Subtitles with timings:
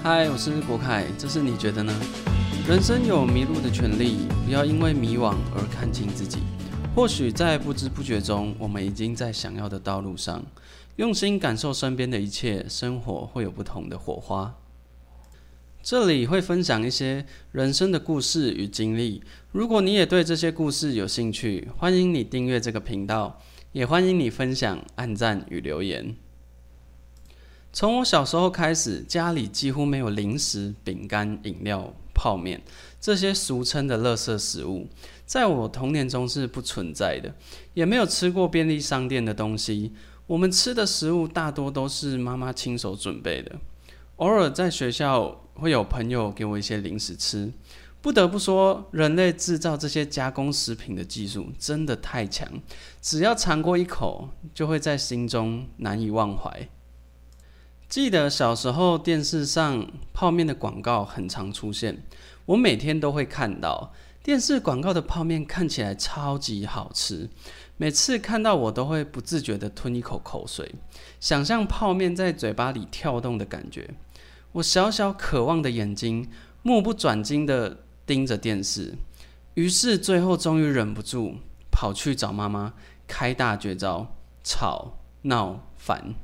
[0.00, 1.92] 嗨，我是国凯，这是你觉得呢？
[2.68, 6.38] 人生有迷路的权利，不要因为迷惘而看清自己。
[6.94, 10.44] 或许在不知不觉中，我们已经在想要的道路上，
[10.96, 14.54] 用心感受身边的一切，生活会有不同的火花。
[15.82, 19.22] 这里会分享一些人生的故事与经历。
[19.50, 23.40] 如果你也对这些故事有兴趣，欢迎你订阅这个频道，
[23.72, 26.14] 也欢迎你分享、按赞与留言。
[27.78, 32.60] 从我小时候开始，家里几乎没有零食、饼干、饮料、泡面
[33.00, 34.88] 这些俗称的垃圾食物，
[35.24, 37.32] 在我童年中是不存在的，
[37.74, 39.92] 也没有吃过便利商店的东西。
[40.26, 43.54] 我们吃的食物大多都是妈妈亲手准备的，
[44.16, 47.52] 偶尔在学校会有朋友给我一些零食吃。
[48.02, 52.48] 不得不说，人类制造这些加工食品的技术真的太强，
[53.00, 56.68] 只要尝过一口，就会在心中难以忘怀。
[57.88, 62.02] 记得小时候电视上泡面的广告很常出现，
[62.44, 67.30] 我每天都会看到电视广告的泡面看起来超级好吃，
[67.78, 70.74] 每次看到我都会不自觉的吞一口口水，
[71.18, 73.88] 想象泡面在嘴巴里跳动的感觉。
[74.52, 76.28] 我小小渴望的眼睛
[76.62, 78.96] 目不转睛的盯着电视，
[79.54, 81.36] 于是最后终于忍不住
[81.70, 82.74] 跑去找妈妈
[83.06, 86.14] 开大绝招：吵闹烦。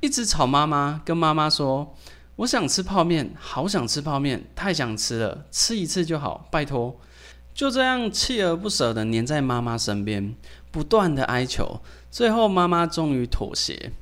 [0.00, 1.94] 一直吵妈妈，跟妈妈说
[2.36, 6.98] ：“我想吃泡面，好想吃泡面，太想吃了，吃一次就好，拜托。”
[7.52, 10.34] 就这样锲而不舍的黏在妈妈身边，
[10.70, 13.92] 不断的哀求，最后妈妈终于妥协，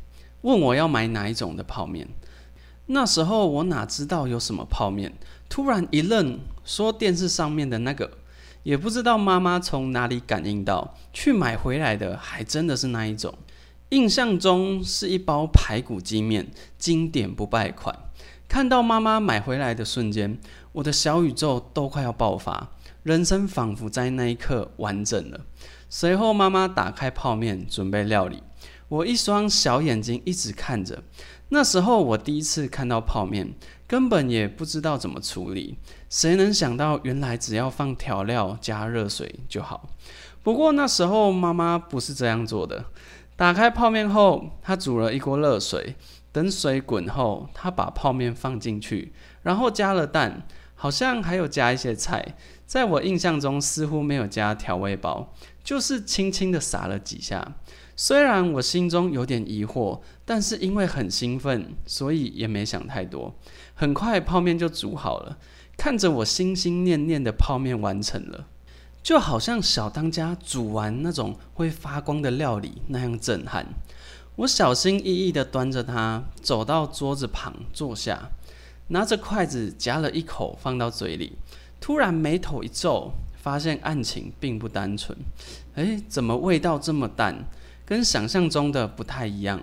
[0.43, 2.07] 问我要买哪一种的泡面。
[2.87, 5.13] 那时候我哪知道有什么泡面，
[5.49, 8.19] 突然一愣，说电视上面的那个，
[8.63, 13.35] 也不知道妈妈从哪里感应到，去买回来的还真的是那一种。
[13.91, 17.95] 印象中是一包排骨鸡面，经典不败款。
[18.47, 20.39] 看到妈妈买回来的瞬间，
[20.73, 25.41] 我的小宇宙都快要爆发，人生仿佛在那一刻完整了。
[25.89, 28.43] 随后妈妈打开泡面，准备料理，
[28.89, 31.03] 我一双小眼睛一直看着。
[31.49, 33.55] 那时候我第一次看到泡面，
[33.87, 35.79] 根本也不知道怎么处理。
[36.11, 39.89] 谁能想到，原来只要放调料加热水就好。
[40.43, 42.85] 不过那时候妈妈不是这样做的。
[43.39, 45.95] 打开泡面后，他煮了一锅热水，
[46.33, 49.13] 等水滚后，他把泡面放进去，
[49.43, 50.43] 然后加了蛋，
[50.75, 52.35] 好像还有加一些菜。
[52.67, 55.33] 在我印象中，似乎没有加调味包，
[55.63, 57.55] 就是轻轻的撒了几下。
[57.95, 63.39] 虽然我心中有点疑惑，但是因为很兴奋，所以也没想太多。
[63.75, 65.39] 很快泡面就煮好了，
[65.77, 68.49] 看着我心心念念的泡面完成了。
[69.03, 73.67] 就好像小当家煮完那种会发光的料理那样震撼。
[74.37, 78.31] 我小心翼翼地端着它走到桌子旁坐下，
[78.89, 81.33] 拿着筷子夹了一口放到嘴里，
[81.81, 85.17] 突然眉头一皱，发现案情并不单纯。
[85.75, 87.45] 诶，怎么味道这么淡？
[87.85, 89.61] 跟想象中的不太一样。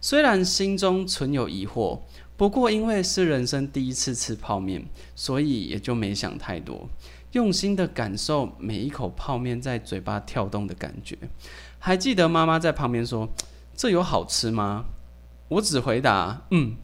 [0.00, 2.00] 虽然心中存有疑惑，
[2.36, 4.84] 不过因为是人生第一次吃泡面，
[5.14, 6.88] 所以也就没想太多。
[7.32, 11.16] 用心的感受每一口泡面在嘴巴跳动的感觉，
[11.78, 13.28] 还记得妈妈在旁边说
[13.76, 14.86] ：“这有好吃吗？”
[15.48, 16.76] 我只回答：“嗯。”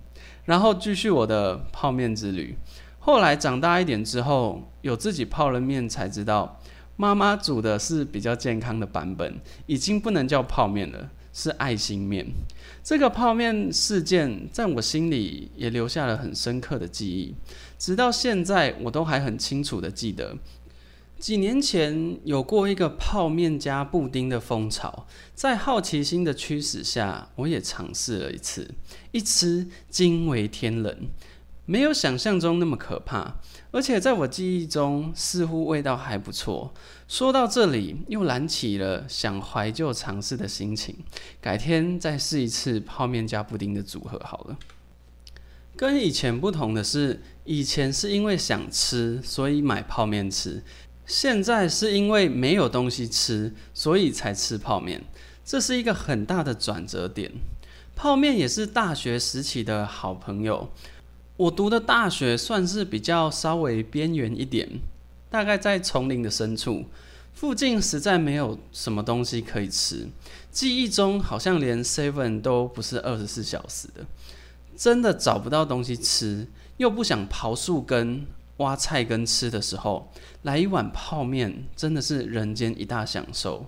[0.44, 2.56] 然后继续我的泡面之旅。
[2.98, 6.60] 后来长大一点之后，有自己泡了面，才知道
[6.96, 12.26] 妈妈煮的是比较健康的版本，已经不能叫泡面了，是爱心面。
[12.82, 17.34] 这个泡面事件在我心里也留下了很深刻的记忆。
[17.78, 20.36] 直到现在，我都还很清楚的记得，
[21.18, 28.70] 几年前有过一个泡面加布丁的风潮，在好奇心的驱使下，我也尝试了一次，
[29.12, 31.08] 一吃惊为天人，
[31.66, 33.36] 没有想象中那么可怕，
[33.70, 36.74] 而且在我记忆中似乎味道还不错。
[37.08, 40.96] 说到这里，又燃起了想怀旧尝试的心情，
[41.40, 44.58] 改天再试一次泡面加布丁的组合好了。
[45.76, 50.62] 跟以前不同的是，以前是因为想吃，所以买泡面吃；
[51.06, 55.02] 现在是因为没有东西吃，所以才吃泡面。
[55.44, 57.32] 这是一个很大的转折点。
[57.96, 60.70] 泡面也是大学时期的好朋友。
[61.36, 64.68] 我读的大学算是比较稍微边缘一点，
[65.28, 66.84] 大概在丛林的深处，
[67.32, 70.06] 附近实在没有什么东西可以吃。
[70.52, 74.06] 记忆中好像连 Seven 都不是二十四小时的。
[74.76, 76.46] 真的找不到东西吃，
[76.76, 78.26] 又不想刨树根、
[78.58, 83.66] 挖菜根吃的时候，来一碗泡面真的是人间一大享受。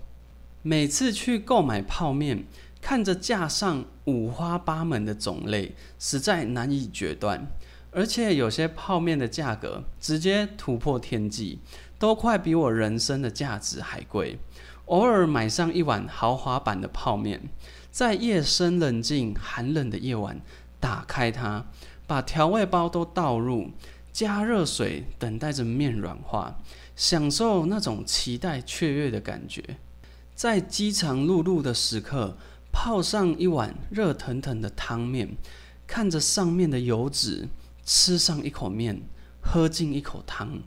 [0.63, 2.45] 每次去购买泡面，
[2.87, 7.50] 看着架上五花八门的种类，实在难以决断。
[7.91, 11.59] 而且有些泡面的价格直接突破天际，
[11.99, 14.38] 都快比我人生的价值还贵。
[14.85, 17.49] 偶尔买上一碗豪华版的泡面，
[17.91, 20.41] 在夜深人静、寒冷的夜晚，
[20.79, 21.67] 打开它，
[22.06, 23.73] 把调味包都倒入，
[24.12, 26.61] 加热水，等待着面软化，
[26.94, 29.79] 享受那种期待雀跃的感觉。
[30.37, 32.37] 在饥肠辘辘的时刻，
[32.78, 35.38] 泡上一碗热腾腾的汤面，
[35.87, 37.49] 看着上面的油脂，
[37.87, 39.00] 吃上一口面，
[39.40, 40.61] 喝进一口汤。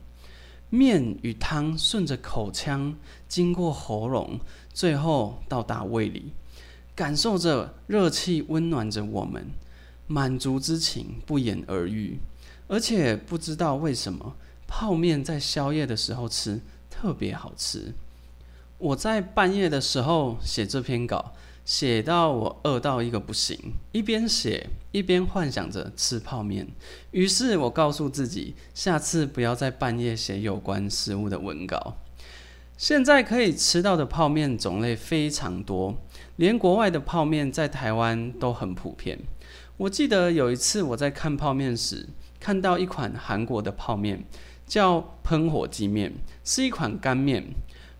[0.70, 2.96] 面与汤顺着口腔
[3.28, 4.40] 经过喉咙，
[4.74, 6.32] 最后到达胃里，
[6.96, 9.46] 感受着热气温暖着我们，
[10.08, 12.18] 满足之情不言而喻。
[12.66, 14.34] 而且不知道为什么，
[14.66, 16.60] 泡面在宵夜的时候吃
[16.90, 17.94] 特别好吃。
[18.78, 21.32] 我在半夜的时候写这篇稿。
[21.64, 26.66] 写到我饿到一个不行，一边写一边幻想着吃泡面。
[27.12, 31.96] 于是我告诉自己，下次不要在半夜写有关食物的文稿。
[32.76, 35.94] 现在可以吃到的泡面种类非常多，
[36.36, 39.18] 连国外的泡面在台湾都很普遍。
[39.76, 42.08] 我记得有一次我在看泡面时，
[42.40, 44.24] 看到一款韩国的泡面，
[44.66, 47.44] 叫喷火鸡面，是一款干面。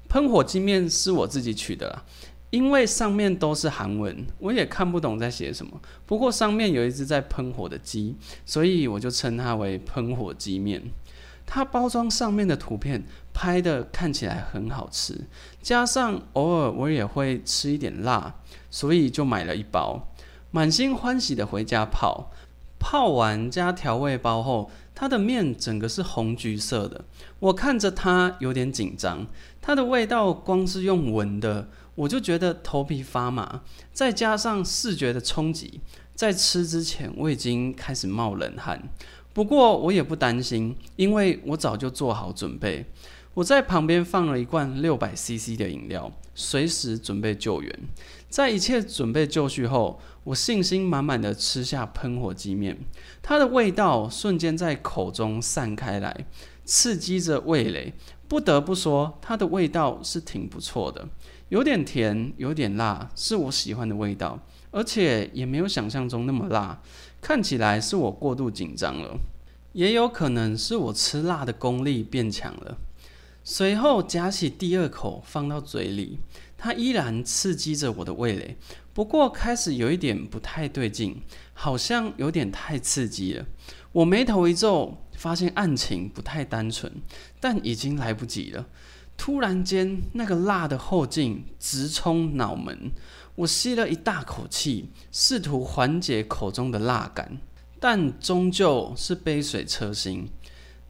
[0.08, 2.02] 喷火鸡面是我自己取的。
[2.50, 5.80] 因为上面都是韩文，我也看不懂在写什么。
[6.04, 10.82] 不过上面有一只在喷火的鸡，所以我就称它为喷火鸡面。
[11.46, 15.26] 它包装上面的图片拍的看起来很好吃，
[15.60, 18.34] 加上偶尔我也会吃一点辣，
[18.70, 20.08] 所以就买了一包，
[20.50, 22.30] 满心欢喜的回家泡。
[22.82, 24.70] 泡完加调味包后，
[25.00, 27.02] 它的面整个是红橘色的。
[27.38, 29.26] 我看着它有点紧张，
[29.58, 31.70] 它的味道光是用闻的。
[31.94, 33.62] 我就觉得头皮发麻，
[33.94, 35.80] 再加上视觉的冲击，
[36.14, 38.90] 在吃之前我已经开始冒冷汗。
[39.32, 42.84] 不过我也不担心，因为我早就做好准备。
[43.32, 47.80] 我在旁边放了一罐六百 CC 的饮料，随时准备救援。
[48.30, 52.78] 在一切准备就绪后，我信心满满的吃下喷火鸡面，
[53.20, 56.26] 它的味道瞬间在口中散开来，
[56.64, 57.92] 刺激着味蕾。
[58.28, 61.08] 不得不说，它的味道是挺不错的。
[61.48, 64.38] 有点甜，有点辣，是我喜欢的味道，
[64.70, 66.80] 而且也没有想象中那么辣。
[67.20, 69.18] 看起来是我过度紧张了，
[69.72, 72.78] 也有可能是我吃辣的功力变强了。
[73.42, 76.20] 随后夹起第二口放到嘴里，
[76.62, 78.58] 它依然刺激着我的味蕾，
[78.92, 81.22] 不过开始有一点不太对劲，
[81.54, 83.46] 好像有点太刺激了。
[83.92, 86.92] 我眉头一皱，发现案情不太单纯，
[87.40, 88.66] 但已经来不及了。
[89.16, 92.92] 突然间，那个辣的后劲直冲脑门，
[93.36, 97.38] 我吸了一大口气，试图缓解口中的辣感，
[97.80, 100.28] 但终究是杯水车薪。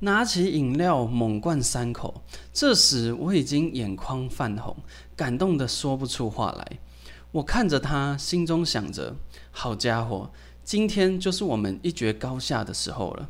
[0.00, 4.76] 拿起饮料猛灌三口，这时我已经眼眶泛红，
[5.17, 6.79] 感动的说不出话来。
[7.32, 9.17] 我看着他，心中想着：
[9.50, 10.31] 好家伙，
[10.64, 13.29] 今天就是我们一决高下的时候了。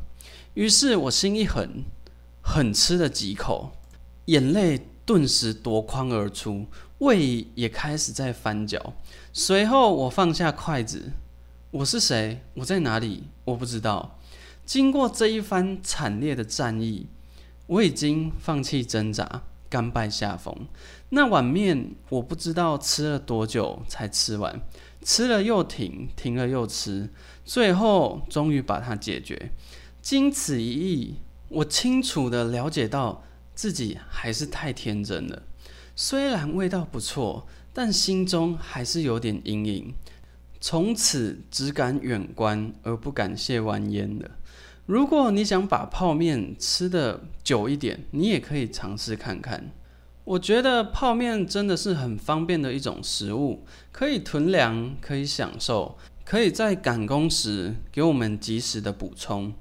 [0.53, 1.83] 于是我心一狠，
[2.41, 3.71] 狠吃了几口，
[4.25, 4.87] 眼泪。
[5.03, 6.67] 顿时夺眶而出，
[6.99, 8.93] 胃也开始在翻搅。
[9.33, 11.11] 随后，我放下筷子。
[11.71, 12.39] 我是谁？
[12.53, 13.23] 我在哪里？
[13.43, 14.17] 我不知道。
[14.65, 17.07] 经过这一番惨烈的战役，
[17.67, 20.55] 我已经放弃挣扎，甘拜下风。
[21.09, 24.61] 那碗面，我不知道吃了多久才吃完，
[25.03, 27.09] 吃了又停，停了又吃，
[27.43, 29.51] 最后终于把它解决。
[30.01, 31.15] 经此一役，
[31.49, 33.23] 我清楚的了解到。
[33.53, 35.43] 自己还是太天真了，
[35.95, 39.93] 虽然味道不错，但心中还是有点阴影。
[40.59, 44.31] 从此只敢远观而不敢亵玩焉了。
[44.91, 49.71] 如果你想把泡面吃的久一点，你也可以尝试看看。
[50.25, 59.53] 我觉得泡面真的是很方便的一种食物，可以囤粮，可以享受，可以在赶工时给我们及时的补充。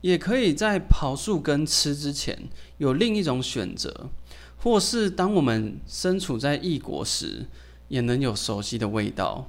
[0.00, 2.36] 也可以在刨树根吃之前
[2.78, 4.10] 有另一种选择，
[4.56, 7.46] 或是当我们身处在异国时，
[7.86, 9.48] 也能有熟悉的味道。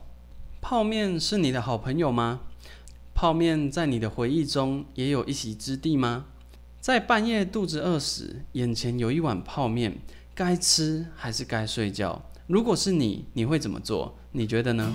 [0.61, 2.41] 泡面是你的好朋友吗？
[3.23, 6.25] 泡面在你的回忆中也有一席之地吗？
[6.81, 9.97] 在半夜肚子饿时，眼前有一碗泡面，
[10.35, 12.21] 该吃还是该睡觉？
[12.47, 14.13] 如果是你，你会怎么做？
[14.33, 14.93] 你觉得呢？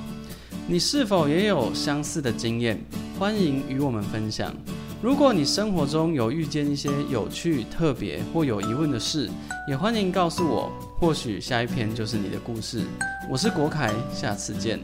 [0.67, 2.79] 你是否也有相似的经验？
[3.19, 4.55] 欢迎与我们分享。
[5.01, 9.31] 如果你生活中有遇见一些有趣、特别或有疑问的事，
[9.67, 10.71] 也欢迎告诉我，
[11.01, 12.83] 或许下一篇就是你的故事。
[13.31, 14.79] 我是国凯，下次见。